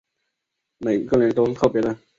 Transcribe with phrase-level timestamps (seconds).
[0.79, 1.95] 每个人都是特別的